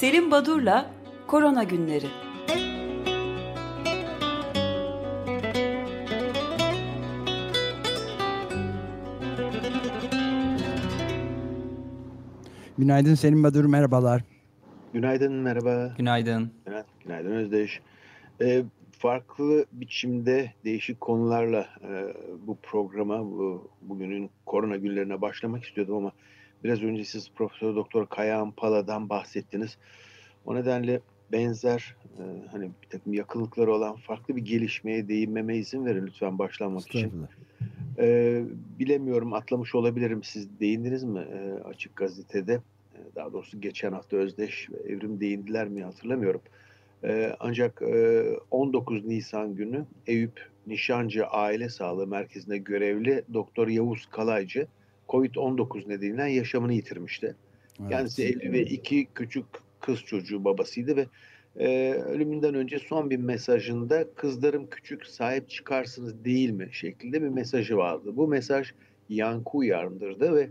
Selim 0.00 0.30
Badur'la 0.30 0.90
Korona 1.26 1.62
Günleri. 1.62 2.06
Günaydın 12.78 13.14
Selim 13.14 13.44
Badur, 13.44 13.64
merhabalar. 13.64 14.22
Günaydın, 14.92 15.32
merhaba. 15.32 15.94
Günaydın. 15.98 16.50
Evet, 16.66 16.86
günaydın 17.04 17.32
Özdeş. 17.32 17.80
Ee, 18.40 18.62
farklı 18.92 19.66
biçimde 19.72 20.52
değişik 20.64 21.00
konularla 21.00 21.66
e, 21.82 22.14
bu 22.46 22.56
programa, 22.62 23.24
bu, 23.24 23.70
bugünün 23.82 24.30
korona 24.46 24.76
günlerine 24.76 25.20
başlamak 25.20 25.64
istiyordum 25.64 25.96
ama 25.96 26.12
biraz 26.66 26.82
önce 26.82 27.04
siz 27.04 27.30
Profesör 27.34 27.76
Doktor 27.76 28.06
Kayahan 28.06 28.50
Pala'dan 28.50 29.08
bahsettiniz. 29.08 29.78
O 30.46 30.54
nedenle 30.54 31.00
benzer 31.32 31.96
e, 32.18 32.22
hani 32.50 32.70
bir 32.82 32.88
takım 32.88 33.12
yakınlıkları 33.12 33.72
olan 33.72 33.96
farklı 33.96 34.36
bir 34.36 34.44
gelişmeye 34.44 35.08
değinmeme 35.08 35.56
izin 35.56 35.86
verin 35.86 36.06
lütfen 36.06 36.38
başlamak 36.38 36.88
için. 36.88 37.12
E, 37.98 38.42
bilemiyorum 38.78 39.32
atlamış 39.32 39.74
olabilirim. 39.74 40.22
Siz 40.22 40.60
değindiniz 40.60 41.04
mi 41.04 41.18
e, 41.18 41.62
Açık 41.64 41.96
Gazete'de? 41.96 42.52
E, 42.94 42.98
daha 43.14 43.32
doğrusu 43.32 43.60
geçen 43.60 43.92
hafta 43.92 44.16
Özdeş 44.16 44.70
ve 44.70 44.92
Evrim 44.92 45.20
değindiler 45.20 45.68
mi 45.68 45.84
hatırlamıyorum. 45.84 46.40
E, 47.04 47.36
ancak 47.40 47.82
e, 47.82 48.24
19 48.50 49.04
Nisan 49.04 49.54
günü 49.54 49.84
Eyüp 50.06 50.50
Nişancı 50.66 51.26
Aile 51.26 51.68
Sağlığı 51.68 52.06
Merkezi'nde 52.06 52.58
görevli 52.58 53.22
Doktor 53.34 53.68
Yavuz 53.68 54.06
Kalaycı 54.06 54.66
COVID-19 55.08 55.88
nedeniyle 55.88 56.30
yaşamını 56.30 56.72
yitirmişti. 56.72 57.34
Evet. 57.80 57.90
Kendisi 57.90 58.24
evli 58.24 58.52
ve 58.52 58.62
iki 58.62 59.06
küçük 59.14 59.46
kız 59.80 60.00
çocuğu 60.00 60.44
babasıydı 60.44 60.96
ve 60.96 61.06
e, 61.56 61.92
ölümünden 61.92 62.54
önce 62.54 62.78
son 62.78 63.10
bir 63.10 63.16
mesajında 63.16 64.14
kızlarım 64.14 64.66
küçük 64.70 65.06
sahip 65.06 65.50
çıkarsınız 65.50 66.24
değil 66.24 66.50
mi 66.50 66.68
şeklinde 66.72 67.22
bir 67.22 67.28
mesajı 67.28 67.76
vardı. 67.76 68.16
Bu 68.16 68.28
mesaj 68.28 68.72
yankı 69.08 69.56
uyandırdı 69.56 70.36
ve 70.36 70.50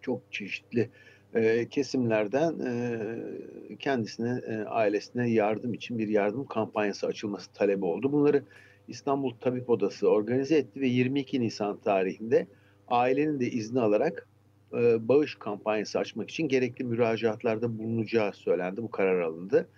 çok 0.00 0.32
çeşitli 0.32 0.88
e, 1.34 1.68
kesimlerden 1.68 2.58
e, 2.58 3.76
kendisine, 3.78 4.40
e, 4.46 4.56
ailesine 4.56 5.30
yardım 5.30 5.74
için 5.74 5.98
bir 5.98 6.08
yardım 6.08 6.46
kampanyası 6.46 7.06
açılması 7.06 7.52
talebi 7.52 7.84
oldu. 7.84 8.12
Bunları 8.12 8.42
İstanbul 8.88 9.34
Tabip 9.40 9.70
Odası 9.70 10.08
organize 10.08 10.56
etti 10.56 10.80
ve 10.80 10.86
22 10.86 11.40
Nisan 11.40 11.76
tarihinde 11.76 12.46
ailenin 12.90 13.40
de 13.40 13.50
izni 13.50 13.80
alarak 13.80 14.26
e, 14.72 15.08
bağış 15.08 15.34
kampanyası 15.34 15.98
açmak 15.98 16.30
için 16.30 16.48
gerekli 16.48 16.84
müracaatlarda 16.84 17.78
bulunacağı 17.78 18.32
söylendi. 18.32 18.82
Bu 18.82 18.90
karar 18.90 19.20
alındı. 19.20 19.68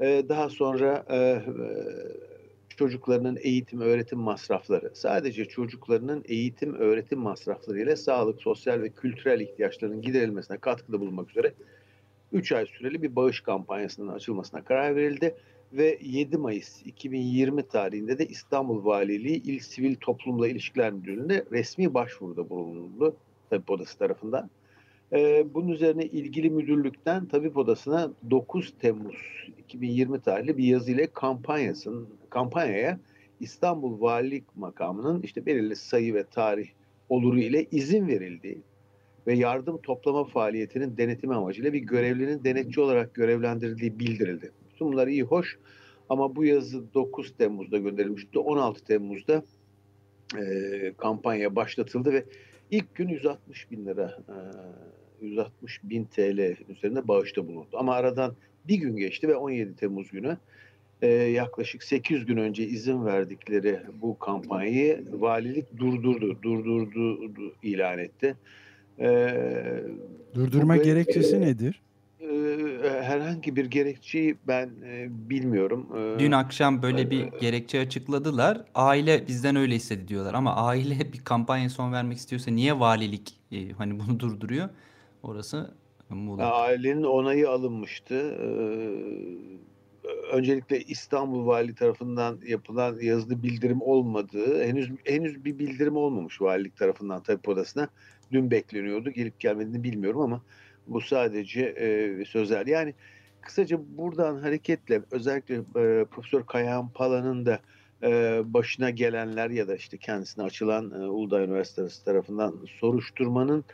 E, 0.00 0.22
daha 0.28 0.48
sonra 0.48 1.04
e, 1.08 1.16
e, 1.16 1.42
çocuklarının 2.76 3.38
eğitim, 3.42 3.80
öğretim 3.80 4.18
masrafları, 4.18 4.90
sadece 4.94 5.44
çocuklarının 5.44 6.24
eğitim, 6.28 6.74
öğretim 6.74 7.18
masrafları 7.18 7.80
ile 7.80 7.96
sağlık, 7.96 8.42
sosyal 8.42 8.82
ve 8.82 8.88
kültürel 8.88 9.40
ihtiyaçlarının 9.40 10.02
giderilmesine 10.02 10.58
katkıda 10.58 11.00
bulunmak 11.00 11.30
üzere 11.30 11.52
3 12.32 12.52
ay 12.52 12.66
süreli 12.66 13.02
bir 13.02 13.16
bağış 13.16 13.40
kampanyasının 13.40 14.12
açılmasına 14.12 14.64
karar 14.64 14.96
verildi 14.96 15.34
ve 15.76 15.98
7 16.02 16.36
Mayıs 16.36 16.86
2020 16.86 17.68
tarihinde 17.68 18.18
de 18.18 18.26
İstanbul 18.26 18.84
Valiliği 18.84 19.42
İl 19.42 19.58
Sivil 19.58 19.96
Toplumla 19.96 20.48
İlişkiler 20.48 20.92
Müdürlüğü'nde 20.92 21.44
resmi 21.52 21.94
başvuruda 21.94 22.50
bulunuldu 22.50 23.16
Tabip 23.50 23.70
Odası 23.70 23.98
tarafından. 23.98 24.50
Ee, 25.12 25.46
bunun 25.54 25.68
üzerine 25.68 26.04
ilgili 26.04 26.50
müdürlükten 26.50 27.26
Tabip 27.26 27.56
Odası'na 27.56 28.10
9 28.30 28.74
Temmuz 28.80 29.16
2020 29.58 30.20
tarihli 30.20 30.58
bir 30.58 30.64
yazı 30.64 30.92
ile 30.92 31.06
kampanyasının 31.06 32.08
kampanyaya 32.30 32.98
İstanbul 33.40 34.00
Valilik 34.00 34.56
makamının 34.56 35.22
işte 35.22 35.46
belirli 35.46 35.76
sayı 35.76 36.14
ve 36.14 36.24
tarih 36.24 36.68
oluru 37.08 37.38
ile 37.38 37.64
izin 37.70 38.08
verildiği 38.08 38.58
ve 39.26 39.34
yardım 39.34 39.78
toplama 39.78 40.24
faaliyetinin 40.24 40.96
denetimi 40.96 41.34
amacıyla 41.34 41.72
bir 41.72 41.78
görevlinin 41.78 42.44
denetçi 42.44 42.80
olarak 42.80 43.14
görevlendirildiği 43.14 43.98
bildirildi. 43.98 44.52
Bunlar 44.84 45.06
iyi 45.06 45.22
hoş 45.22 45.58
ama 46.08 46.36
bu 46.36 46.44
yazı 46.44 46.94
9 46.94 47.34
Temmuz'da 47.38 47.78
gönderilmişti. 47.78 48.38
16 48.38 48.84
Temmuz'da 48.84 49.42
e, 50.38 50.92
kampanya 50.96 51.56
başlatıldı 51.56 52.12
ve 52.12 52.24
ilk 52.70 52.94
gün 52.94 53.08
160 53.08 53.70
bin 53.70 53.86
lira 53.86 54.18
e, 54.28 55.26
160 55.26 55.80
bin 55.84 56.04
TL 56.04 56.56
üzerinde 56.68 57.08
bağışta 57.08 57.48
bulundu. 57.48 57.68
Ama 57.72 57.94
aradan 57.94 58.36
bir 58.68 58.76
gün 58.76 58.96
geçti 58.96 59.28
ve 59.28 59.36
17 59.36 59.76
Temmuz 59.76 60.10
günü 60.10 60.38
e, 61.02 61.08
yaklaşık 61.08 61.82
8 61.82 62.26
gün 62.26 62.36
önce 62.36 62.64
izin 62.64 63.04
verdikleri 63.04 63.80
bu 64.02 64.18
kampanyayı 64.18 65.04
valilik 65.12 65.78
durdurdu, 65.78 66.42
durdurdu 66.42 67.54
ilan 67.62 67.98
etti. 67.98 68.36
E, 68.98 69.34
Durdurma 70.34 70.78
bu, 70.78 70.82
gerekçesi 70.82 71.36
e, 71.36 71.40
nedir? 71.40 71.82
E, 72.84 73.02
herhangi 73.02 73.56
bir 73.56 73.64
gerekçeyi 73.64 74.36
ben 74.48 74.70
e, 74.86 75.06
bilmiyorum. 75.10 75.88
E, 75.96 76.18
Dün 76.18 76.32
akşam 76.32 76.82
böyle 76.82 77.10
bir 77.10 77.24
gerekçe 77.40 77.80
açıkladılar. 77.80 78.64
Aile 78.74 79.26
bizden 79.28 79.56
öyle 79.56 79.74
istedi 79.74 80.08
diyorlar 80.08 80.34
ama 80.34 80.56
aile 80.56 80.98
bir 81.12 81.24
kampanya 81.24 81.70
son 81.70 81.92
vermek 81.92 82.18
istiyorsa 82.18 82.50
niye 82.50 82.80
valilik 82.80 83.40
e, 83.52 83.70
hani 83.70 83.98
bunu 84.00 84.20
durduruyor? 84.20 84.68
Orası 85.22 85.74
Muğlak. 86.10 86.52
Ailenin 86.52 87.02
onayı 87.02 87.50
alınmıştı. 87.50 88.14
Ee, 88.14 88.46
öncelikle 90.32 90.80
İstanbul 90.80 91.46
Vali 91.46 91.74
tarafından 91.74 92.38
yapılan 92.46 92.96
yazılı 93.00 93.42
bildirim 93.42 93.82
olmadığı, 93.82 94.64
henüz 94.64 94.90
henüz 95.04 95.44
bir 95.44 95.58
bildirim 95.58 95.96
olmamış 95.96 96.42
valilik 96.42 96.76
tarafından 96.76 97.22
tabip 97.22 97.48
odasına. 97.48 97.88
Dün 98.32 98.50
bekleniyordu. 98.50 99.10
Gelip 99.10 99.40
gelmediğini 99.40 99.82
bilmiyorum 99.82 100.20
ama 100.20 100.42
bu 100.86 101.00
sadece 101.00 101.60
e, 101.60 102.24
sözel. 102.24 102.66
Yani 102.66 102.94
kısaca 103.40 103.78
buradan 103.88 104.36
hareketle 104.36 105.02
özellikle 105.10 105.54
e, 105.54 106.04
Profesör 106.04 106.46
Kayahan 106.46 106.88
Pala'nın 106.88 107.46
da 107.46 107.60
e, 108.02 108.42
başına 108.44 108.90
gelenler 108.90 109.50
ya 109.50 109.68
da 109.68 109.76
işte 109.76 109.98
kendisine 109.98 110.44
açılan 110.44 110.90
e, 110.90 111.06
Uludağ 111.08 111.42
Üniversitesi 111.44 112.04
tarafından 112.04 112.54
soruşturmanın 112.80 113.64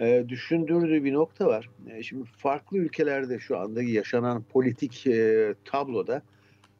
e, 0.00 0.24
düşündürdüğü 0.28 1.04
bir 1.04 1.12
nokta 1.12 1.46
var. 1.46 1.70
E, 1.90 2.02
şimdi 2.02 2.24
farklı 2.24 2.78
ülkelerde 2.78 3.38
şu 3.38 3.58
anda 3.58 3.82
yaşanan 3.82 4.42
politik 4.42 5.06
e, 5.06 5.54
tabloda 5.64 6.22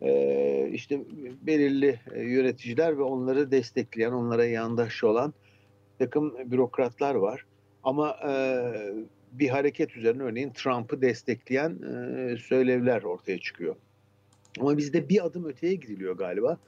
e, 0.00 0.69
işte 0.72 1.00
belirli 1.42 2.00
e, 2.14 2.22
yöneticiler 2.22 2.98
ve 2.98 3.02
onları 3.02 3.50
destekleyen, 3.50 4.12
onlara 4.12 4.44
yandaş 4.44 5.04
olan 5.04 5.34
takım 5.98 6.50
bürokratlar 6.50 7.14
var. 7.14 7.44
Ama 7.82 8.16
e, 8.28 8.32
bir 9.32 9.48
hareket 9.48 9.96
üzerine 9.96 10.22
örneğin 10.22 10.52
Trump'ı 10.52 11.02
destekleyen 11.02 11.70
e, 11.70 12.36
söylevler 12.36 13.02
ortaya 13.02 13.38
çıkıyor. 13.38 13.76
Ama 14.60 14.78
bizde 14.78 15.08
bir 15.08 15.26
adım 15.26 15.44
öteye 15.44 15.74
gidiliyor 15.74 16.16
galiba. 16.16 16.58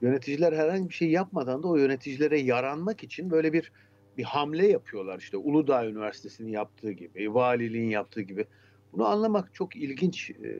Yöneticiler 0.00 0.52
herhangi 0.52 0.88
bir 0.88 0.94
şey 0.94 1.10
yapmadan 1.10 1.62
da 1.62 1.68
o 1.68 1.76
yöneticilere 1.76 2.40
yaranmak 2.40 3.04
için 3.04 3.30
böyle 3.30 3.52
bir 3.52 3.72
bir 4.18 4.24
hamle 4.24 4.66
yapıyorlar 4.66 5.18
işte 5.18 5.36
Uludağ 5.36 5.86
Üniversitesi'nin 5.86 6.50
yaptığı 6.50 6.92
gibi, 6.92 7.34
valiliğin 7.34 7.90
yaptığı 7.90 8.20
gibi. 8.20 8.46
Bunu 8.92 9.06
anlamak 9.06 9.54
çok 9.54 9.76
ilginç, 9.76 10.30
e, 10.30 10.58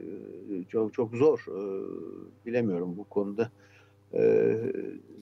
çok 0.69 0.93
çok 0.93 1.15
zor. 1.15 1.39
E, 1.47 1.61
bilemiyorum 2.45 2.97
bu 2.97 3.03
konuda 3.03 3.51
e, 4.13 4.21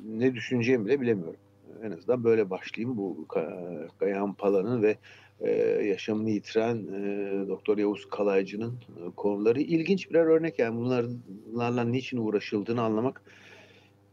ne 0.05 0.35
düşüneceğimi 0.35 0.85
bile 0.85 1.01
bilemiyorum. 1.01 1.39
En 1.83 1.91
azından 1.91 2.23
böyle 2.23 2.49
başlayayım 2.49 2.97
bu 2.97 3.25
Kayahan 3.99 4.33
Pala'nın 4.33 4.81
ve 4.81 4.97
yaşamını 5.83 6.29
yitiren 6.29 6.87
Doktor 7.47 7.77
Yavuz 7.77 8.09
Kalaycı'nın 8.09 8.73
konuları 9.15 9.61
ilginç 9.61 10.09
birer 10.09 10.25
örnek 10.25 10.59
yani 10.59 11.03
bunlarla 11.51 11.83
niçin 11.83 12.17
uğraşıldığını 12.17 12.81
anlamak 12.81 13.21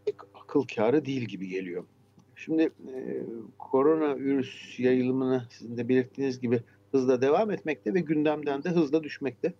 pek 0.05 0.15
akıl 0.35 0.63
kârı 0.77 1.05
değil 1.05 1.23
gibi 1.23 1.49
geliyor. 1.49 1.85
Şimdi 2.37 2.63
e, 2.63 3.23
koronavirüs 3.59 4.81
yayılımını 4.81 5.47
sizin 5.51 5.77
de 5.77 5.89
belirttiğiniz 5.89 6.41
gibi 6.41 6.61
hızla 6.91 7.23
devam 7.23 7.51
etmekte 7.51 7.95
ve 7.95 8.01
gündemden 8.01 8.65
de 8.65 8.69
hızla 8.69 9.05
düşmekte. 9.05 9.53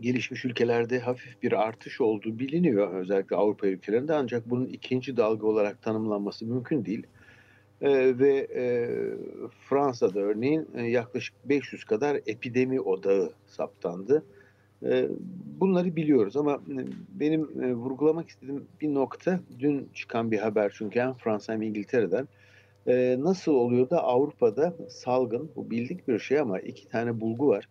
Gelişmiş 0.00 0.44
ülkelerde 0.44 0.98
hafif 0.98 1.42
bir 1.42 1.52
artış 1.52 2.00
olduğu 2.00 2.38
biliniyor 2.38 2.94
özellikle 2.94 3.36
Avrupa 3.36 3.66
ülkelerinde 3.66 4.14
ancak 4.14 4.50
bunun 4.50 4.66
ikinci 4.66 5.16
dalga 5.16 5.46
olarak 5.46 5.82
tanımlanması 5.82 6.46
mümkün 6.46 6.84
değil. 6.84 7.06
E, 7.82 8.18
ve 8.18 8.48
e, 8.54 8.88
Fransa'da 9.68 10.20
örneğin 10.20 10.68
e, 10.74 10.82
yaklaşık 10.82 11.34
500 11.44 11.84
kadar 11.84 12.20
epidemi 12.26 12.80
odağı 12.80 13.32
saptandı. 13.46 14.24
Ee, 14.82 15.08
bunları 15.60 15.96
biliyoruz 15.96 16.36
ama 16.36 16.54
e, 16.54 16.78
benim 17.20 17.62
e, 17.62 17.74
vurgulamak 17.74 18.28
istediğim 18.28 18.68
bir 18.80 18.94
nokta 18.94 19.40
dün 19.58 19.88
çıkan 19.94 20.30
bir 20.30 20.38
haber 20.38 20.72
çünkü 20.78 21.00
hem 21.00 21.12
Fransa 21.12 21.52
hem 21.52 21.62
İngiltere'den 21.62 22.28
ee, 22.86 23.16
nasıl 23.18 23.52
oluyor 23.52 23.90
da 23.90 24.02
Avrupa'da 24.02 24.74
salgın 24.88 25.50
bu 25.56 25.70
bildik 25.70 26.08
bir 26.08 26.18
şey 26.18 26.38
ama 26.38 26.60
iki 26.60 26.88
tane 26.88 27.20
bulgu 27.20 27.48
var. 27.48 27.68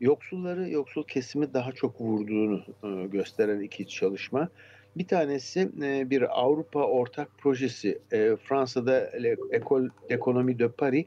yoksulları, 0.00 0.70
yoksul 0.70 1.04
kesimi 1.04 1.54
daha 1.54 1.72
çok 1.72 2.00
vurduğunu 2.00 2.62
e, 2.84 3.06
gösteren 3.06 3.60
iki 3.60 3.88
çalışma. 3.88 4.48
Bir 4.96 5.06
tanesi 5.06 5.68
e, 5.82 6.10
bir 6.10 6.40
Avrupa 6.40 6.80
ortak 6.80 7.38
projesi. 7.38 7.98
E, 8.12 8.36
Fransa'da 8.36 9.10
Ecole 9.50 9.88
d'Economie 10.10 10.58
de 10.58 10.68
Paris 10.68 11.06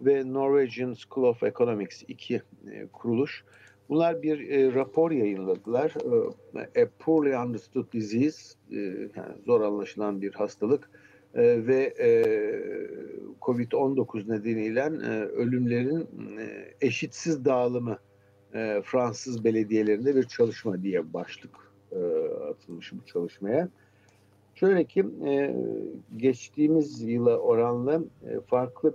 ve 0.00 0.32
Norwegian 0.32 0.94
School 0.94 1.24
of 1.24 1.42
Economics 1.42 2.02
iki 2.08 2.42
e, 2.72 2.86
kuruluş. 2.92 3.44
Bunlar 3.88 4.22
bir 4.22 4.74
rapor 4.74 5.10
yayınladılar. 5.10 5.94
A 6.54 6.88
Poorly 6.98 7.36
Understood 7.36 7.92
Disease, 7.92 8.54
yani 9.16 9.42
zor 9.46 9.60
anlaşılan 9.60 10.22
bir 10.22 10.34
hastalık 10.34 10.90
ve 11.34 11.94
e, 11.98 12.08
COVID-19 13.40 14.30
nedeniyle 14.30 14.82
ölümlerin 15.26 16.08
eşitsiz 16.80 17.44
dağılımı 17.44 17.98
Fransız 18.82 19.44
belediyelerinde 19.44 20.16
bir 20.16 20.22
çalışma 20.22 20.82
diye 20.82 21.12
başlık 21.12 21.65
atılmış 22.50 22.92
bu 22.92 23.06
çalışmaya. 23.06 23.68
Şöyle 24.54 24.84
ki 24.84 25.06
e, 25.26 25.56
geçtiğimiz 26.16 27.02
yıla 27.02 27.38
oranla 27.38 28.00
e, 28.28 28.40
farklı 28.40 28.94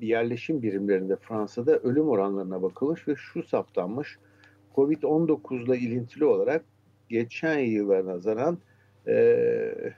yerleşim 0.00 0.62
birimlerinde 0.62 1.16
Fransa'da 1.16 1.78
ölüm 1.78 2.08
oranlarına 2.08 2.62
bakılmış 2.62 3.08
ve 3.08 3.14
şu 3.16 3.42
saptanmış. 3.42 4.18
Covid-19 4.76 5.64
ile 5.64 5.78
ilintili 5.78 6.24
olarak 6.24 6.64
geçen 7.08 7.58
yıla 7.58 8.06
nazaran 8.06 8.58
e, 9.06 9.92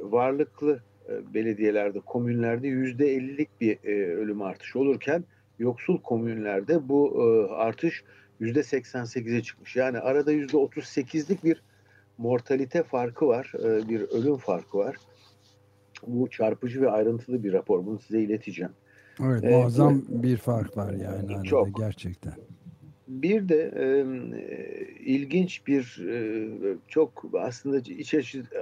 varlıklı 0.00 0.82
e, 1.08 1.34
belediyelerde, 1.34 2.00
komünlerde 2.00 2.68
yüzde 2.68 3.14
ellilik 3.14 3.60
bir 3.60 3.78
e, 3.84 4.14
ölüm 4.14 4.42
artışı 4.42 4.78
olurken 4.78 5.24
yoksul 5.58 6.00
komünlerde 6.00 6.88
bu 6.88 7.22
e, 7.22 7.52
artış 7.52 8.04
yüzde 8.40 8.62
seksen 8.62 9.04
sekize 9.04 9.42
çıkmış. 9.42 9.76
Yani 9.76 9.98
arada 9.98 10.32
yüzde 10.32 10.56
otuz 10.56 10.84
sekizlik 10.84 11.44
bir 11.44 11.62
mortalite 12.18 12.82
farkı 12.82 13.26
var, 13.26 13.52
e, 13.58 13.88
bir 13.88 14.00
ölüm 14.00 14.36
farkı 14.36 14.78
var. 14.78 14.96
Bu 16.06 16.30
çarpıcı 16.30 16.82
ve 16.82 16.90
ayrıntılı 16.90 17.44
bir 17.44 17.52
rapor. 17.52 17.86
Bunu 17.86 17.98
size 17.98 18.20
ileteceğim. 18.20 18.72
Evet, 19.24 19.44
ee, 19.44 19.50
muazzam 19.50 20.02
bir 20.08 20.36
fark 20.36 20.76
var 20.76 20.92
yani. 20.92 21.44
Çok. 21.44 21.76
Gerçekten. 21.76 22.34
Bir 23.08 23.48
de 23.48 23.72
e, 23.76 23.86
ilginç 25.04 25.66
bir 25.66 26.06
e, 26.08 26.76
çok 26.88 27.24
aslında 27.38 27.78
iç 27.78 28.14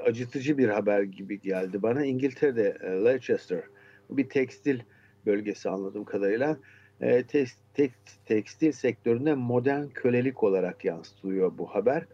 acıtıcı 0.07 0.59
bir 0.59 0.69
haber 0.69 1.03
gibi 1.03 1.41
geldi 1.41 1.83
bana. 1.83 2.05
İngiltere'de 2.05 2.77
e, 2.81 2.91
Leicester 3.05 3.63
bir 4.11 4.29
tekstil 4.29 4.81
bölgesi 5.27 5.71
anladığım 5.71 6.05
kadarıyla 6.05 6.57
e, 7.01 7.23
te, 7.23 7.45
te, 7.75 7.91
tekstil 8.25 8.73
sektöründe 8.73 9.35
modern 9.35 9.87
kölelik 9.87 10.43
olarak 10.43 10.85
yansıtılıyor 10.85 11.59
bu 11.59 11.67
haber. 11.67 12.07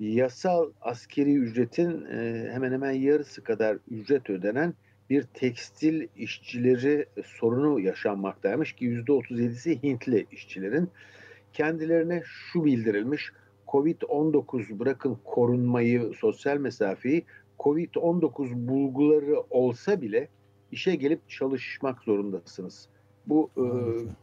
Yasal 0.00 0.70
askeri 0.80 1.34
ücretin 1.34 2.04
e, 2.04 2.48
hemen 2.52 2.72
hemen 2.72 2.92
yarısı 2.92 3.44
kadar 3.44 3.78
ücret 3.90 4.30
ödenen 4.30 4.74
bir 5.10 5.22
tekstil 5.22 6.08
işçileri 6.16 7.06
sorunu 7.24 7.80
yaşanmaktaymış 7.80 8.72
ki 8.72 8.86
%37'si 8.86 9.82
Hintli 9.82 10.26
işçilerin 10.32 10.90
kendilerine 11.52 12.22
şu 12.24 12.64
bildirilmiş. 12.64 13.32
Covid-19 13.68 14.78
bırakın 14.78 15.18
korunmayı, 15.24 16.12
sosyal 16.20 16.56
mesafeyi, 16.56 17.24
Covid-19 17.58 18.68
bulguları 18.68 19.40
olsa 19.50 20.02
bile 20.02 20.28
işe 20.72 20.94
gelip 20.94 21.28
çalışmak 21.28 22.02
zorundasınız. 22.02 22.88
Bu 23.26 23.50
e, 23.56 23.64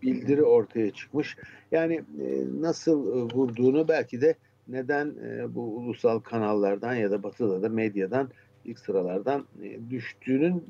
bildiri 0.01 0.43
ortaya 0.43 0.91
çıkmış. 0.91 1.37
Yani 1.71 1.93
e, 1.95 2.27
nasıl 2.61 3.07
e, 3.07 3.35
vurduğunu 3.35 3.87
belki 3.87 4.21
de 4.21 4.35
neden 4.67 5.15
e, 5.25 5.55
bu 5.55 5.77
ulusal 5.77 6.19
kanallardan 6.19 6.93
ya 6.95 7.11
da 7.11 7.23
batıda 7.23 7.61
da 7.61 7.69
medyadan 7.69 8.29
ilk 8.65 8.79
sıralardan 8.79 9.45
e, 9.63 9.89
düştüğünün 9.89 10.63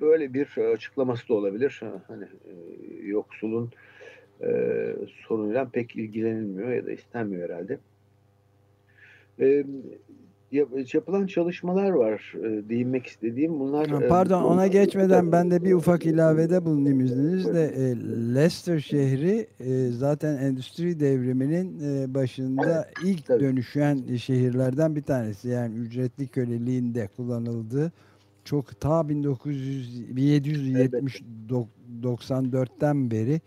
böyle 0.00 0.34
bir 0.34 0.46
açıklaması 0.72 1.28
da 1.28 1.34
olabilir. 1.34 1.80
Hani 2.08 2.24
e, 2.24 3.06
yoksulun 3.06 3.70
e, 4.42 4.48
sorunuyla 5.28 5.68
pek 5.68 5.96
ilgilenilmiyor 5.96 6.72
ya 6.72 6.86
da 6.86 6.92
istenmiyor 6.92 7.48
herhalde. 7.48 7.78
E, 9.40 9.64
yapılan 10.52 11.26
çalışmalar 11.26 11.90
var 11.90 12.34
e, 12.38 12.68
değinmek 12.68 13.06
istediğim. 13.06 13.60
Bunlar 13.60 13.88
ha, 13.88 14.00
Pardon 14.08 14.42
e, 14.42 14.44
ona 14.44 14.66
geçmeden 14.66 15.32
ben 15.32 15.50
de 15.50 15.64
bir 15.64 15.72
ufak 15.72 16.06
ilavede 16.06 16.64
bulunayım 16.64 17.00
izninizle. 17.00 17.64
E, 17.64 17.96
Leicester 18.34 18.80
şehri 18.80 19.46
e, 19.60 19.88
zaten 19.90 20.36
endüstri 20.36 21.00
devriminin 21.00 21.80
e, 21.80 22.14
başında 22.14 22.88
ilk 23.04 23.26
Tabii. 23.26 23.40
dönüşen 23.40 24.16
şehirlerden 24.16 24.96
bir 24.96 25.02
tanesi. 25.02 25.48
Yani 25.48 25.74
ücretli 25.74 26.28
köleliğinde 26.28 27.08
kullanıldığı 27.16 27.92
çok 28.44 28.80
ta 28.80 29.08
1900 29.08 30.16
1770 30.16 31.22
94'ten 31.52 33.10
beri 33.10 33.40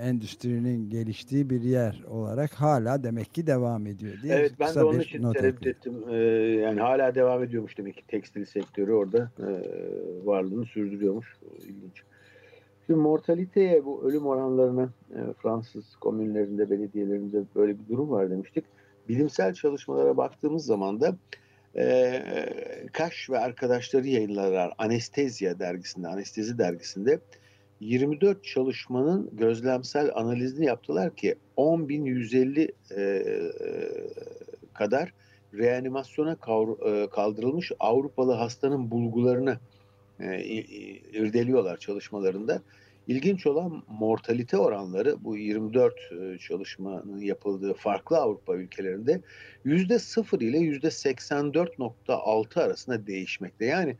endüstrinin 0.00 0.90
geliştiği 0.90 1.50
bir 1.50 1.60
yer 1.60 2.04
olarak 2.08 2.52
hala 2.52 3.02
demek 3.02 3.34
ki 3.34 3.46
devam 3.46 3.86
ediyor 3.86 4.14
diye 4.22 4.34
Evet 4.34 4.52
ben 4.60 4.74
de 4.74 4.84
onun 4.84 5.00
için 5.00 5.32
tereddüt 5.32 5.66
ettim. 5.66 6.04
Ee, 6.10 6.16
yani 6.62 6.80
hala 6.80 7.14
devam 7.14 7.42
ediyormuş 7.42 7.78
demek 7.78 7.96
ki 7.96 8.02
tekstil 8.08 8.44
sektörü 8.44 8.92
orada 8.92 9.30
e, 9.38 9.48
varlığını 10.24 10.64
sürdürüyormuş. 10.64 11.36
İlginç. 11.58 12.02
Şimdi 12.86 13.00
mortaliteye 13.00 13.84
bu 13.84 14.02
ölüm 14.04 14.26
oranlarına 14.26 14.88
e, 15.10 15.18
Fransız 15.42 15.96
komünlerinde, 15.96 16.70
belediyelerinde 16.70 17.42
böyle 17.56 17.78
bir 17.78 17.88
durum 17.88 18.10
var 18.10 18.30
demiştik. 18.30 18.64
Bilimsel 19.08 19.54
çalışmalara 19.54 20.16
baktığımız 20.16 20.64
zaman 20.64 21.00
da 21.00 21.16
e, 21.76 22.22
Kaş 22.92 23.30
ve 23.30 23.38
arkadaşları 23.38 24.08
yayınlarlar 24.08 24.72
Anestezya 24.78 25.58
dergisinde, 25.58 26.08
Anestezi 26.08 26.58
dergisinde 26.58 27.18
24 27.82 28.44
çalışmanın 28.44 29.30
gözlemsel 29.32 30.10
analizini 30.14 30.66
yaptılar 30.66 31.16
ki 31.16 31.34
10.150 31.56 32.72
e, 32.90 33.00
e, 33.00 33.52
kadar 34.74 35.12
reanimasyona 35.54 36.32
e, 36.32 37.10
kaldırılmış 37.10 37.72
Avrupalı 37.80 38.32
hastanın 38.32 38.90
bulgularını 38.90 39.58
e, 40.20 40.42
irdeliyorlar 41.12 41.76
çalışmalarında. 41.76 42.62
İlginç 43.06 43.46
olan 43.46 43.82
mortalite 43.88 44.56
oranları 44.56 45.24
bu 45.24 45.36
24 45.36 45.94
e, 45.94 46.38
çalışmanın 46.38 47.20
yapıldığı 47.20 47.74
farklı 47.74 48.16
Avrupa 48.16 48.56
ülkelerinde 48.56 49.20
yüzde 49.64 49.98
0 49.98 50.40
ile 50.40 50.58
yüzde 50.58 50.86
84.6 50.86 52.62
arasında 52.62 53.06
değişmekte. 53.06 53.64
Yani 53.64 53.96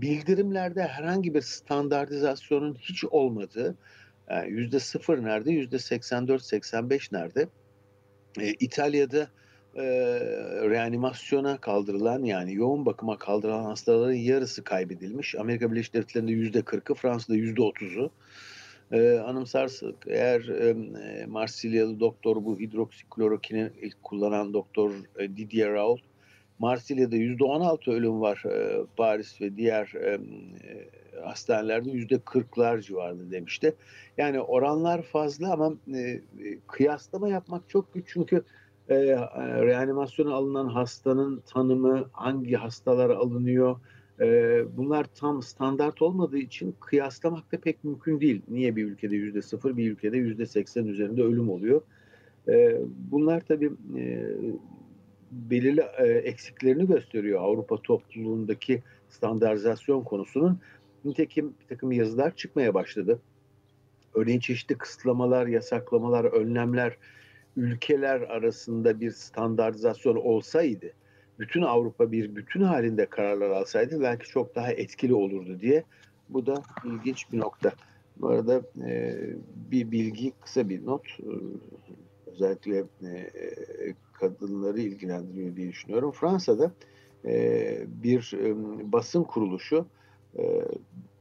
bildirimlerde 0.00 0.82
herhangi 0.82 1.34
bir 1.34 1.40
standartizasyonun 1.40 2.74
hiç 2.74 3.04
olmadığı 3.04 3.76
yüzde 4.46 4.80
sıfır 4.80 5.24
nerede, 5.24 5.52
yüzde 5.52 5.76
84-85 5.76 7.14
nerede? 7.14 7.48
E, 8.40 8.50
İtalya'da 8.50 9.28
e, 9.76 9.84
reanimasyona 10.70 11.56
kaldırılan 11.56 12.22
yani 12.22 12.54
yoğun 12.54 12.86
bakıma 12.86 13.18
kaldırılan 13.18 13.64
hastaların 13.64 14.14
yarısı 14.14 14.64
kaybedilmiş. 14.64 15.34
Amerika 15.34 15.72
Birleşik 15.72 15.94
Devletleri'nde 15.94 16.32
yüzde 16.32 16.58
40'ı, 16.58 16.94
Fransa'da 16.94 17.36
yüzde 17.36 17.60
30'u. 17.60 18.10
E, 18.92 19.18
anımsarsak 19.18 19.94
eğer 20.06 20.40
e, 20.40 21.26
Marsilyalı 21.26 22.00
doktor 22.00 22.44
bu 22.44 22.58
hidroksiklorokini 22.58 23.70
kullanan 24.02 24.54
doktor 24.54 24.92
e, 25.18 25.36
Didier 25.36 25.72
Raoult 25.72 26.00
Marsilya'da 26.58 27.16
%16 27.16 27.90
ölüm 27.90 28.20
var 28.20 28.42
e, 28.46 28.84
Paris 28.96 29.40
ve 29.40 29.56
diğer 29.56 29.92
e, 29.94 30.08
e, 30.08 30.20
hastanelerde 31.24 31.90
%40'lar 31.90 32.82
civarında 32.82 33.30
demişti. 33.30 33.74
Yani 34.18 34.40
oranlar 34.40 35.02
fazla 35.02 35.52
ama 35.52 35.74
e, 35.94 36.20
kıyaslama 36.66 37.28
yapmak 37.28 37.68
çok 37.68 37.94
güç 37.94 38.04
çünkü 38.12 38.42
reanimasyona 38.88 40.34
alınan 40.34 40.68
hastanın 40.68 41.42
tanımı, 41.46 42.08
hangi 42.12 42.54
hastalar 42.54 43.10
alınıyor, 43.10 43.76
bunlar 44.76 45.06
tam 45.14 45.42
standart 45.42 46.02
olmadığı 46.02 46.38
için 46.38 46.74
kıyaslamak 46.80 47.52
da 47.52 47.60
pek 47.60 47.84
mümkün 47.84 48.20
değil. 48.20 48.42
Niye 48.48 48.76
bir 48.76 48.84
ülkede 48.84 49.16
yüzde 49.16 49.42
sıfır, 49.42 49.76
bir 49.76 49.90
ülkede 49.90 50.16
yüzde 50.16 50.46
seksen 50.46 50.84
üzerinde 50.84 51.22
ölüm 51.22 51.50
oluyor? 51.50 51.82
Bunlar 53.10 53.40
tabii 53.40 53.72
belirli 55.30 55.80
e, 55.98 56.06
eksiklerini 56.06 56.86
gösteriyor 56.86 57.40
Avrupa 57.42 57.76
topluluğundaki 57.76 58.82
standartizasyon 59.08 60.04
konusunun. 60.04 60.60
Nitekim 61.04 61.54
bir 61.60 61.66
takım 61.66 61.92
yazılar 61.92 62.36
çıkmaya 62.36 62.74
başladı. 62.74 63.20
Örneğin 64.14 64.40
çeşitli 64.40 64.78
kısıtlamalar, 64.78 65.46
yasaklamalar, 65.46 66.24
önlemler 66.24 66.96
ülkeler 67.56 68.20
arasında 68.20 69.00
bir 69.00 69.10
standartizasyon 69.10 70.16
olsaydı, 70.16 70.92
bütün 71.38 71.62
Avrupa 71.62 72.12
bir 72.12 72.36
bütün 72.36 72.62
halinde 72.62 73.06
kararlar 73.06 73.50
alsaydı 73.50 74.00
belki 74.00 74.28
çok 74.28 74.54
daha 74.54 74.72
etkili 74.72 75.14
olurdu 75.14 75.60
diye. 75.60 75.84
Bu 76.28 76.46
da 76.46 76.62
ilginç 76.84 77.32
bir 77.32 77.38
nokta. 77.38 77.72
Bu 78.16 78.28
arada 78.28 78.62
e, 78.86 79.16
bir 79.70 79.90
bilgi, 79.90 80.32
kısa 80.40 80.68
bir 80.68 80.86
not. 80.86 81.02
Özellikle 82.36 82.78
e, 82.78 83.94
kadınları 84.12 84.80
ilgilendiriyor 84.80 85.56
diye 85.56 85.68
düşünüyorum. 85.68 86.12
Fransa'da 86.12 86.72
e, 87.24 87.78
bir 88.02 88.32
e, 88.34 88.54
basın 88.92 89.24
kuruluşu 89.24 89.86
e, 90.38 90.62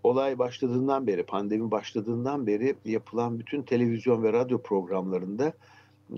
olay 0.03 0.39
başladığından 0.39 1.07
beri, 1.07 1.23
pandemi 1.23 1.71
başladığından 1.71 2.47
beri 2.47 2.75
yapılan 2.85 3.39
bütün 3.39 3.61
televizyon 3.61 4.23
ve 4.23 4.33
radyo 4.33 4.61
programlarında 4.61 5.53
e, 6.09 6.17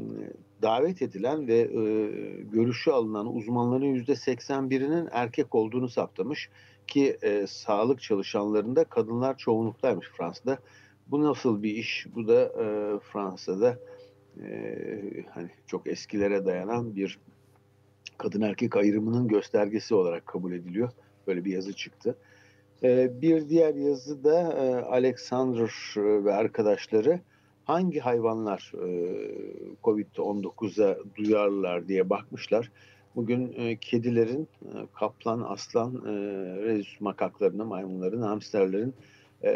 davet 0.62 1.02
edilen 1.02 1.48
ve 1.48 1.58
e, 1.58 1.92
görüşü 2.42 2.92
alınan 2.92 3.36
uzmanların 3.36 3.86
yüzde 3.86 4.12
81'inin 4.12 5.10
erkek 5.12 5.56
olduğunu 5.56 5.90
saptamış 5.90 6.50
ki 6.88 7.18
e, 7.22 7.48
sağlık 7.48 8.02
çalışanlarında 8.02 8.84
kadınlar 8.84 9.38
çoğunluktaymış 9.38 10.08
Fransa'da. 10.18 10.58
Bu 11.08 11.24
nasıl 11.24 11.64
bir 11.64 11.76
iş? 11.76 12.08
Bu 12.16 12.28
da 12.28 12.42
e, 12.42 13.00
Fransa'da 13.00 13.80
e, 14.44 15.26
hani 15.30 15.50
çok 15.68 15.88
eskilere 15.88 16.46
dayanan 16.46 16.96
bir 16.96 17.20
kadın 18.18 18.42
erkek 18.42 18.76
ayrımının 18.76 19.28
göstergesi 19.28 19.96
olarak 19.96 20.26
kabul 20.26 20.52
ediliyor. 20.52 20.90
Böyle 21.28 21.46
bir 21.46 21.52
yazı 21.54 21.74
çıktı. 21.74 22.16
E, 22.84 23.22
bir 23.22 23.50
diğer 23.50 23.76
yazı 23.76 24.24
da 24.24 24.54
e, 24.54 24.86
Alexander 24.86 25.72
ve 25.98 26.34
arkadaşları 26.34 27.20
hangi 27.66 28.00
hayvanlar 28.00 28.72
e, 28.74 28.88
COVID-19'a 29.84 30.98
duyarlılar 31.16 31.88
diye 31.88 32.10
bakmışlar. 32.10 32.72
Bugün 33.16 33.54
e, 33.58 33.78
kedilerin, 33.78 34.48
e, 34.62 34.72
kaplan, 34.94 35.42
aslan, 35.42 35.96
e, 35.96 36.12
rezus 36.64 37.02
maymunların, 37.02 38.22
hamsterlerin 38.22 38.94
e, 39.44 39.52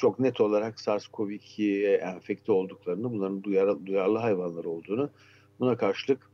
çok 0.00 0.18
net 0.18 0.40
olarak 0.40 0.80
SARS-CoV-2'ye 0.80 1.96
enfekte 1.96 2.52
olduklarını, 2.52 3.12
bunların 3.12 3.42
duyarlı, 3.42 3.86
duyarlı 3.86 4.18
hayvanlar 4.18 4.64
olduğunu, 4.64 5.10
buna 5.60 5.76
karşılık 5.76 6.30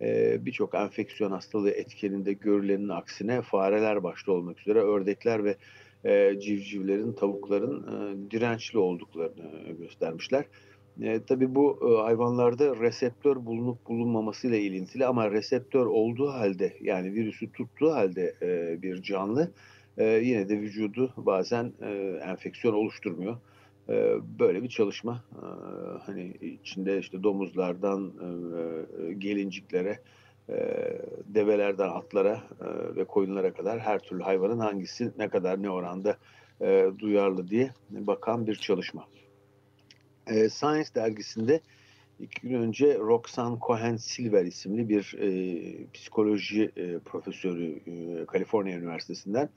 e, 0.00 0.38
birçok 0.46 0.74
enfeksiyon 0.74 1.30
hastalığı 1.30 1.70
etkeninde 1.70 2.32
görülenin 2.32 2.88
aksine 2.88 3.42
fareler 3.42 4.02
başta 4.02 4.32
olmak 4.32 4.60
üzere 4.60 4.78
ördekler 4.78 5.44
ve 5.44 5.56
e, 6.04 6.40
civcivlerin, 6.40 7.12
tavukların 7.12 7.82
e, 7.82 8.30
dirençli 8.30 8.78
olduklarını 8.78 9.72
göstermişler. 9.78 10.44
E, 11.02 11.22
tabii 11.24 11.54
bu 11.54 11.78
e, 11.90 12.02
hayvanlarda 12.02 12.76
reseptör 12.76 13.46
bulunup 13.46 13.86
bulunmamasıyla 13.86 14.56
ilintili 14.56 15.06
ama 15.06 15.30
reseptör 15.30 15.86
olduğu 15.86 16.28
halde 16.28 16.76
yani 16.80 17.12
virüsü 17.12 17.52
tuttuğu 17.52 17.92
halde 17.92 18.34
e, 18.42 18.82
bir 18.82 19.02
canlı 19.02 19.50
e, 19.98 20.04
yine 20.04 20.48
de 20.48 20.60
vücudu 20.60 21.12
bazen 21.16 21.72
e, 21.82 22.20
enfeksiyon 22.24 22.74
oluşturmuyor. 22.74 23.36
E, 23.88 24.14
böyle 24.38 24.62
bir 24.62 24.68
çalışma 24.68 25.24
e, 25.32 25.44
hani 26.06 26.26
içinde 26.40 26.98
işte 26.98 27.22
domuzlardan 27.22 28.12
e, 28.22 29.12
gelinciklere 29.12 29.98
e, 30.48 30.56
develerden 31.24 31.88
atlara 31.88 32.42
e, 32.60 32.96
ve 32.96 33.04
koyunlara 33.04 33.52
kadar 33.52 33.80
her 33.80 33.98
türlü 33.98 34.22
hayvanın 34.22 34.58
hangisi 34.58 35.12
ne 35.18 35.28
kadar 35.28 35.62
ne 35.62 35.70
oranda 35.70 36.16
e, 36.60 36.86
duyarlı 36.98 37.48
diye 37.48 37.70
bakan 37.90 38.46
bir 38.46 38.54
çalışma. 38.54 39.06
E, 40.26 40.48
Science 40.48 40.88
dergisinde 40.94 41.60
iki 42.20 42.48
gün 42.48 42.62
önce 42.62 42.98
Roxanne 42.98 43.58
Cohen 43.66 43.96
Silver 43.96 44.44
isimli 44.44 44.88
bir 44.88 45.16
e, 45.20 45.86
psikoloji 45.92 46.70
e, 46.76 46.98
profesörü 46.98 47.80
e, 47.86 48.26
Kaliforniya 48.26 48.78
Üniversitesi'nden 48.78 49.48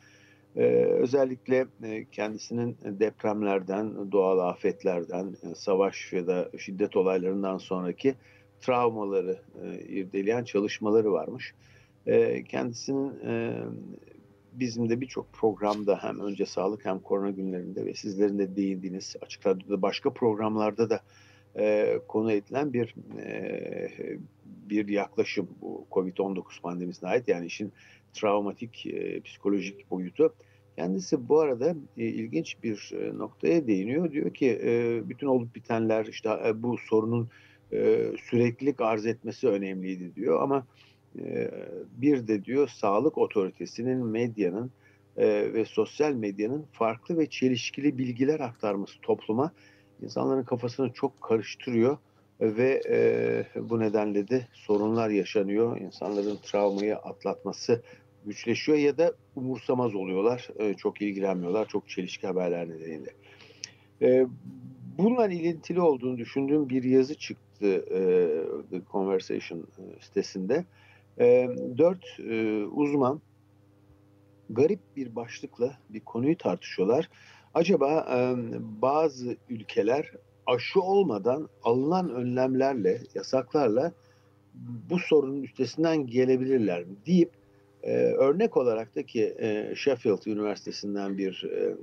e, 0.55 0.63
özellikle 0.85 1.65
e, 1.83 2.05
kendisinin 2.11 2.77
depremlerden, 2.83 4.11
doğal 4.11 4.39
afetlerden, 4.39 5.35
e, 5.51 5.55
savaş 5.55 6.13
ya 6.13 6.27
da 6.27 6.49
şiddet 6.57 6.95
olaylarından 6.95 7.57
sonraki 7.57 8.15
travmaları 8.61 9.39
e, 9.63 9.79
irdeleyen 9.79 10.43
çalışmaları 10.43 11.11
varmış. 11.11 11.53
E, 12.05 12.43
kendisinin 12.43 13.19
e, 13.25 13.63
bizim 14.53 14.89
de 14.89 15.01
birçok 15.01 15.33
programda 15.33 16.03
hem 16.03 16.19
önce 16.19 16.45
sağlık 16.45 16.85
hem 16.85 16.99
korona 16.99 17.29
günlerinde 17.29 17.85
ve 17.85 17.93
sizlerin 17.93 18.39
de 18.39 18.55
değindiğiniz 18.55 19.15
açık 19.21 19.47
radyoda 19.47 19.81
başka 19.81 20.13
programlarda 20.13 20.89
da 20.89 20.99
e, 21.57 21.99
konu 22.07 22.31
edilen 22.31 22.73
bir 22.73 22.95
e, 23.19 23.91
bir 24.69 24.87
yaklaşım 24.87 25.49
bu 25.61 25.87
Covid-19 25.91 26.61
pandemisine 26.61 27.09
ait 27.09 27.27
yani 27.27 27.45
işin 27.45 27.73
travmatik 28.13 28.85
e, 28.85 29.21
psikolojik 29.21 29.91
boyutu. 29.91 30.33
Kendisi 30.75 31.29
bu 31.29 31.39
arada 31.39 31.75
e, 31.97 32.05
ilginç 32.05 32.63
bir 32.63 32.91
e, 32.99 33.17
noktaya 33.17 33.67
değiniyor. 33.67 34.11
Diyor 34.11 34.33
ki 34.33 34.59
e, 34.63 35.01
bütün 35.09 35.27
olup 35.27 35.55
bitenler 35.55 36.05
işte 36.05 36.29
e, 36.45 36.63
bu 36.63 36.77
sorunun 36.77 37.29
e, 37.73 38.11
süreklilik 38.29 38.81
arz 38.81 39.05
etmesi 39.05 39.47
önemliydi 39.47 40.15
diyor 40.15 40.41
ama 40.41 40.67
e, 41.19 41.51
bir 41.97 42.27
de 42.27 42.45
diyor 42.45 42.67
sağlık 42.67 43.17
otoritesinin 43.17 44.05
medyanın 44.05 44.71
e, 45.17 45.53
ve 45.53 45.65
sosyal 45.65 46.13
medyanın 46.13 46.65
farklı 46.71 47.17
ve 47.17 47.29
çelişkili 47.29 47.97
bilgiler 47.97 48.39
aktarması 48.39 49.01
topluma 49.01 49.51
insanların 50.01 50.43
kafasını 50.43 50.93
çok 50.93 51.21
karıştırıyor 51.21 51.97
ve 52.41 52.81
e, 52.89 53.45
bu 53.69 53.79
nedenle 53.79 54.27
de 54.27 54.47
sorunlar 54.53 55.09
yaşanıyor. 55.09 55.77
İnsanların 55.77 56.37
travmayı 56.43 56.97
atlatması 56.97 57.83
güçleşiyor 58.25 58.77
ya 58.77 58.97
da 58.97 59.13
umursamaz 59.35 59.95
oluyorlar. 59.95 60.47
E, 60.59 60.73
çok 60.73 61.01
ilgilenmiyorlar. 61.01 61.67
Çok 61.67 61.89
çelişki 61.89 62.27
haberler 62.27 62.69
nedeniyle. 62.69 63.13
E, 64.01 64.27
bununla 64.97 65.27
ilintili 65.27 65.81
olduğunu 65.81 66.17
düşündüğüm 66.17 66.69
bir 66.69 66.83
yazı 66.83 67.15
çıktı 67.15 67.65
e, 67.65 67.99
The 68.69 68.81
Conversation 68.91 69.59
e, 69.59 70.01
sitesinde. 70.01 70.65
E, 71.19 71.49
dört 71.77 72.19
e, 72.19 72.63
uzman 72.65 73.21
garip 74.49 74.79
bir 74.95 75.15
başlıkla 75.15 75.77
bir 75.89 75.99
konuyu 75.99 76.37
tartışıyorlar. 76.37 77.09
Acaba 77.53 78.07
e, 78.11 78.17
bazı 78.81 79.37
ülkeler 79.49 80.11
aşı 80.45 80.81
olmadan 80.81 81.49
alınan 81.63 82.09
önlemlerle, 82.09 83.01
yasaklarla 83.15 83.91
bu 84.89 84.99
sorunun 84.99 85.43
üstesinden 85.43 86.07
gelebilirler 86.07 86.83
mi 86.83 86.95
deyip 87.05 87.31
e, 87.83 87.93
örnek 87.95 88.57
olarak 88.57 88.95
da 88.95 89.03
ki 89.03 89.35
e, 89.39 89.75
Sheffield 89.75 90.25
Üniversitesi'nden 90.25 91.17
bir 91.17 91.45
e, 91.51 91.75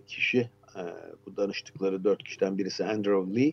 kişi, 0.00 0.50
e, 0.76 0.82
bu 1.26 1.36
danıştıkları 1.36 2.04
dört 2.04 2.24
kişiden 2.24 2.58
birisi 2.58 2.84
Andrew 2.84 3.36
Lee, 3.36 3.52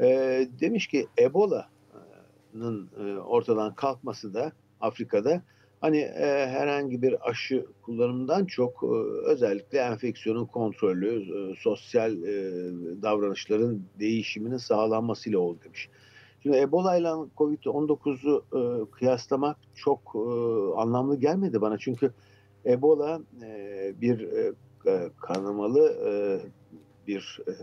e, 0.00 0.48
demiş 0.60 0.86
ki 0.86 1.06
Ebola'nın 1.18 2.90
e, 2.98 3.18
ortadan 3.18 3.74
kalkması 3.74 4.34
da 4.34 4.52
Afrika'da 4.80 5.42
hani 5.80 5.98
e, 5.98 6.46
herhangi 6.46 7.02
bir 7.02 7.30
aşı 7.30 7.66
kullanımından 7.82 8.44
çok 8.44 8.82
e, 8.82 8.86
özellikle 9.26 9.78
enfeksiyonun 9.78 10.46
kontrolü, 10.46 11.08
e, 11.16 11.54
sosyal 11.58 12.22
e, 12.22 12.32
davranışların 13.02 13.82
değişiminin 14.00 14.56
sağlanmasıyla 14.56 15.38
oldu 15.38 15.58
demiş. 15.64 15.88
Şimdi 16.44 16.56
Ebola 16.56 16.96
ile 16.96 17.08
Covid-19'u 17.36 18.44
e, 18.52 18.90
kıyaslamak 18.90 19.56
çok 19.74 20.00
e, 20.14 20.18
anlamlı 20.80 21.16
gelmedi 21.16 21.60
bana. 21.60 21.78
Çünkü 21.78 22.12
Ebola 22.66 23.20
e, 23.42 23.92
bir 24.00 24.20
e, 24.20 24.52
kanamalı 25.20 25.88
e, 26.06 26.12
bir 27.06 27.40
e, 27.46 27.54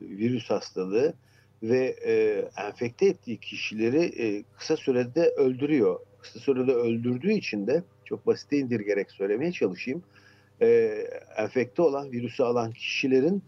virüs 0.00 0.50
hastalığı 0.50 1.14
ve 1.62 1.96
e, 2.06 2.44
enfekte 2.66 3.06
ettiği 3.06 3.36
kişileri 3.36 4.22
e, 4.22 4.44
kısa 4.58 4.76
sürede 4.76 5.28
öldürüyor. 5.36 6.00
Kısa 6.20 6.40
sürede 6.40 6.72
öldürdüğü 6.72 7.32
için 7.32 7.66
de 7.66 7.82
çok 8.04 8.26
basite 8.26 8.58
indirgerek 8.58 9.10
söylemeye 9.10 9.52
çalışayım. 9.52 10.02
E, 10.62 10.66
enfekte 11.36 11.82
olan, 11.82 12.12
virüsü 12.12 12.42
alan 12.42 12.72
kişilerin 12.72 13.42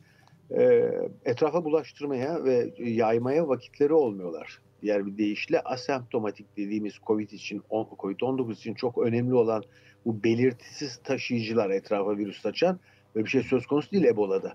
e, 0.59 0.92
etrafa 1.25 1.64
bulaştırmaya 1.64 2.44
ve 2.44 2.71
yaymaya 2.78 3.49
vakitleri 3.49 3.92
olmuyorlar. 3.92 4.59
Diğer 4.82 5.06
bir 5.06 5.18
deyişle 5.18 5.61
asemptomatik 5.61 6.56
dediğimiz 6.56 6.94
COVID 7.06 7.30
için, 7.30 7.62
COVID-19 7.71 8.52
için 8.52 8.75
çok 8.75 8.99
önemli 8.99 9.35
olan 9.35 9.62
bu 10.06 10.23
belirtisiz 10.25 10.97
taşıyıcılar 10.97 11.71
etrafa 11.71 12.18
virüs 12.18 12.40
saçan 12.42 12.80
böyle 13.14 13.25
bir 13.25 13.30
şey 13.30 13.42
söz 13.42 13.66
konusu 13.66 13.90
değil 13.90 14.04
Ebola'da. 14.04 14.54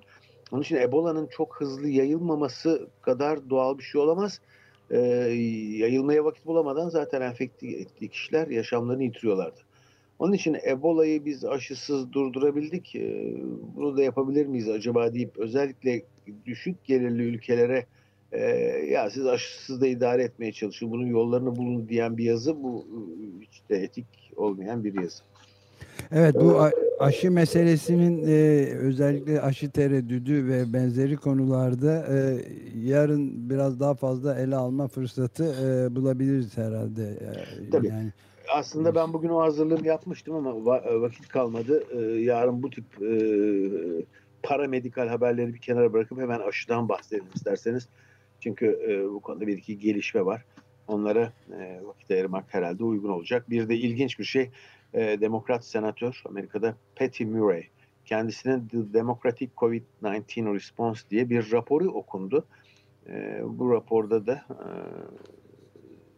Onun 0.52 0.62
için 0.62 0.76
Ebola'nın 0.76 1.28
çok 1.28 1.62
hızlı 1.62 1.88
yayılmaması 1.88 2.90
kadar 3.02 3.50
doğal 3.50 3.78
bir 3.78 3.84
şey 3.84 4.02
olamaz. 4.02 4.42
Ee, 4.92 4.98
yayılmaya 5.78 6.26
vakit 6.26 6.46
bulamadan 6.46 6.90
zaten 6.90 7.22
enfekte 7.22 7.68
ettiği 7.68 8.10
kişiler 8.10 8.48
yaşamlarını 8.48 9.04
yitiriyorlardı. 9.04 9.60
Onun 10.20 10.34
için 10.34 10.58
Ebola'yı 10.68 11.26
biz 11.26 11.46
aşısız 11.46 12.14
durdurabildik. 12.14 12.96
Ee, 12.96 13.36
bunu 13.76 13.98
da 13.98 14.04
yapabilir 14.04 14.46
miyiz 14.46 14.70
acaba 14.70 15.14
deyip 15.14 15.38
özellikle 15.38 16.02
düşük 16.46 16.86
gelirli 16.86 17.24
ülkelere 17.24 17.86
e, 18.32 18.42
ya 18.92 19.10
siz 19.10 19.26
aşısız 19.26 19.82
da 19.82 19.88
idare 19.88 20.24
etmeye 20.24 20.52
çalışın, 20.52 20.92
bunun 20.92 21.06
yollarını 21.06 21.56
bulun 21.56 21.90
diyen 21.90 22.18
bir 22.18 22.24
yazı 22.24 22.64
bu 22.64 22.86
hiç 23.42 23.70
de 23.70 23.78
etik 23.78 24.06
olmayan 24.36 24.84
bir 24.84 25.02
yazı. 25.02 25.24
Evet 26.12 26.36
bu 26.36 26.62
aşı 27.00 27.32
meselesinin 27.32 28.24
e, 28.28 28.66
özellikle 28.76 29.42
aşı 29.42 29.72
tereddüdü 29.72 30.48
ve 30.48 30.74
benzeri 30.74 31.16
konularda 31.16 32.08
e, 32.10 32.42
yarın 32.84 33.50
biraz 33.50 33.80
daha 33.80 33.96
fazla 33.96 34.40
ele 34.40 34.56
alma 34.56 34.88
fırsatı 34.88 35.44
e, 35.44 35.96
bulabiliriz 35.96 36.58
herhalde. 36.58 37.04
E, 37.04 37.70
Tabii. 37.70 37.88
Yani 37.88 38.14
Aslında 38.50 38.96
ben 38.96 39.14
bugün 39.14 39.30
o 39.30 39.42
hazırlığımı 39.42 39.88
yapmıştım 39.88 40.36
ama 40.36 40.50
va- 40.50 41.02
vakit 41.02 41.28
kalmadı. 41.28 41.84
Ee, 41.92 42.22
yarın 42.22 42.64
bu 42.64 42.70
tip 42.70 42.86
e, 43.02 43.12
paramedikal 44.44 45.08
haberleri 45.08 45.54
bir 45.54 45.60
kenara 45.60 45.94
bırakıp 45.94 46.20
hemen 46.20 46.40
aşıdan 46.40 46.90
bahsedelim 46.90 47.28
isterseniz. 47.36 47.90
Çünkü 48.40 48.80
e, 48.90 49.14
bu 49.14 49.20
konuda 49.20 49.48
bir 49.48 49.58
iki 49.58 49.80
gelişme 49.80 50.26
var. 50.26 50.46
Onlara 50.88 51.34
e, 51.60 51.82
vakit 51.84 52.12
ayırmak 52.12 52.54
herhalde 52.54 52.84
uygun 52.84 53.10
olacak. 53.10 53.50
Bir 53.50 53.70
de 53.70 53.76
ilginç 53.76 54.20
bir 54.20 54.24
şey, 54.24 54.50
e, 54.94 55.22
Demokrat 55.22 55.66
senatör 55.66 56.22
Amerika'da 56.26 56.76
Patty 56.96 57.24
Murray, 57.24 57.64
kendisinin 58.06 58.68
The 58.68 58.94
Democratic 58.94 59.52
COVID-19 59.58 60.56
Response 60.56 61.10
diye 61.10 61.30
bir 61.30 61.52
raporu 61.52 61.90
okundu. 61.90 62.46
E, 63.10 63.42
bu 63.46 63.72
raporda 63.72 64.28
da 64.28 64.46
e, 64.50 64.68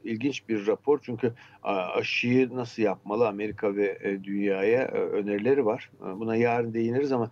ilginç 0.03 0.49
bir 0.49 0.67
rapor 0.67 0.99
çünkü 1.01 1.33
aşıyı 1.63 2.55
nasıl 2.55 2.83
yapmalı 2.83 3.27
Amerika 3.27 3.75
ve 3.75 3.97
e, 4.03 4.23
dünyaya 4.23 4.81
e, 4.81 4.97
önerileri 4.97 5.65
var. 5.65 5.91
E, 6.01 6.19
Buna 6.19 6.35
yarın 6.35 6.73
değiniriz 6.73 7.11
ama 7.11 7.31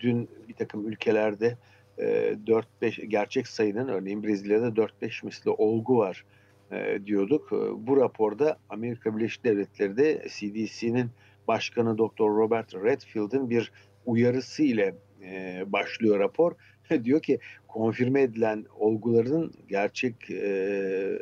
dün 0.00 0.28
bir 0.48 0.54
takım 0.54 0.88
ülkelerde 0.88 1.56
e, 1.98 2.36
4-5 2.82 3.04
gerçek 3.04 3.48
sayının 3.48 3.88
örneğin 3.88 4.22
Brezilya'da 4.22 4.68
4-5 4.68 5.26
misli 5.26 5.50
olgu 5.50 5.98
var 5.98 6.24
diyorduk. 7.06 7.52
Bu 7.76 7.96
raporda 7.96 8.58
Amerika 8.68 9.16
Birleşik 9.16 9.44
Devletleri'de 9.44 10.26
CDC'nin 10.28 11.10
başkanı 11.48 11.98
Dr. 11.98 12.20
Robert 12.20 12.74
Redfield'in 12.74 13.50
bir 13.50 13.72
uyarısı 14.06 14.62
ile 14.62 14.94
başlıyor 15.66 16.18
rapor. 16.18 16.52
Diyor 17.04 17.22
ki 17.22 17.38
konfirme 17.68 18.22
edilen 18.22 18.64
olguların 18.78 19.52
gerçek 19.68 20.30
e, 20.30 21.18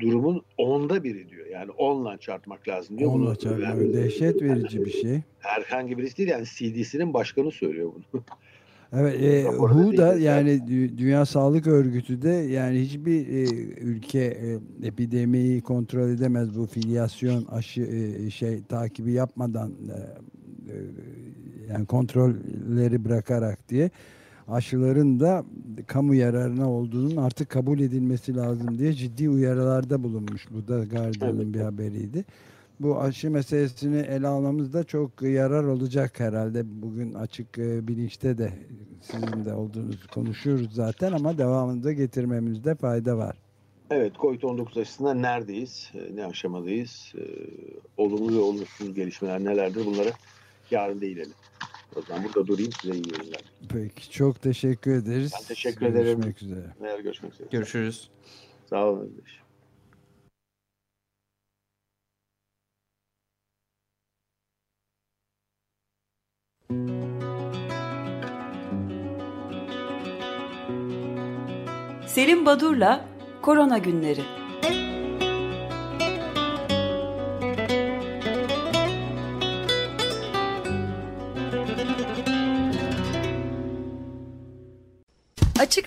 durumun 0.00 0.42
onda 0.58 1.04
biri 1.04 1.28
diyor. 1.28 1.46
Yani 1.46 1.70
onla 1.70 2.18
çarpmak 2.18 2.68
lazım 2.68 2.98
diyor. 2.98 3.12
Bunu 3.12 3.36
çarpmak 3.36 3.78
yani- 3.78 3.94
dehşet 3.94 4.42
verici 4.42 4.84
bir 4.84 4.90
şey. 4.90 5.20
herhangi 5.38 5.98
birisi 5.98 6.16
değil 6.16 6.28
yani 6.28 6.44
CDC'nin 6.44 7.14
başkanı 7.14 7.50
söylüyor 7.50 7.92
bunu. 8.12 8.22
Evet, 8.96 9.14
e, 9.22 9.42
WHO 9.42 9.96
da 9.96 10.14
yani 10.14 10.50
Dü- 10.50 10.98
Dünya 10.98 11.26
Sağlık 11.26 11.66
Örgütü 11.66 12.22
de 12.22 12.28
yani 12.30 12.80
hiçbir 12.80 13.28
e, 13.28 13.42
ülke 13.80 14.18
e, 14.18 14.58
epidemiyi 14.86 15.60
kontrol 15.60 16.08
edemez 16.08 16.58
bu 16.58 16.66
filyasyon 16.66 17.44
aşı 17.44 17.82
e, 17.82 18.30
şey 18.30 18.62
takibi 18.68 19.12
yapmadan 19.12 19.70
e, 19.70 19.96
e, 20.72 20.76
yani 21.72 21.86
kontrolleri 21.86 23.04
bırakarak 23.04 23.68
diye 23.68 23.90
aşıların 24.48 25.20
da 25.20 25.44
kamu 25.86 26.14
yararına 26.14 26.70
olduğunun 26.70 27.16
artık 27.16 27.50
kabul 27.50 27.80
edilmesi 27.80 28.36
lazım 28.36 28.78
diye 28.78 28.92
ciddi 28.92 29.28
uyarılarda 29.30 30.02
bulunmuş. 30.02 30.46
Bu 30.50 30.68
da 30.68 30.84
Guardian'ın 30.84 31.54
bir 31.54 31.60
haberiydi. 31.60 32.24
Bu 32.80 33.00
aşı 33.00 33.30
meselesini 33.30 33.96
ele 34.00 34.26
almamız 34.26 34.72
da 34.72 34.84
çok 34.84 35.22
yarar 35.22 35.64
olacak 35.64 36.20
herhalde. 36.20 36.62
Bugün 36.82 37.12
açık 37.14 37.58
e, 37.58 37.88
bilinçte 37.88 38.38
de 38.38 38.52
sizin 39.02 39.44
de 39.44 39.54
olduğunuz 39.54 40.06
konuşuyoruz 40.06 40.74
zaten 40.74 41.12
ama 41.12 41.38
devamında 41.38 41.92
getirmemizde 41.92 42.74
fayda 42.74 43.16
var. 43.18 43.36
Evet 43.90 44.12
COVID-19 44.16 44.80
aşısında 44.80 45.14
neredeyiz? 45.14 45.90
E, 45.94 46.16
Ne 46.16 46.24
aşamadayız? 46.26 47.12
E, 47.18 47.22
Olumlu 47.96 48.36
ve 48.36 48.40
olumsuz 48.40 48.94
gelişmeler 48.94 49.44
nelerdir? 49.44 49.86
Bunlara 49.86 50.10
yarın 50.70 51.00
değinelim. 51.00 51.32
O 51.96 52.02
zaman 52.02 52.24
burada 52.24 52.46
durayım 52.46 52.72
size 52.82 52.94
iyi 52.94 53.12
yayınlar. 53.12 53.42
Peki 53.68 54.10
çok 54.10 54.42
teşekkür 54.42 54.92
ederiz. 54.92 55.32
Ben 55.40 55.46
teşekkür 55.46 55.86
ederim. 55.86 56.04
Görüşmek 56.04 56.42
üzere. 56.42 56.74
Değer 56.82 56.98
görüşmek 56.98 57.34
üzere. 57.34 57.48
Görüşürüz. 57.50 58.10
Sağ 58.70 58.86
olun. 58.86 59.22
Selim 72.06 72.46
Badur'la 72.46 73.04
Korona 73.42 73.78
Günleri. 73.78 74.41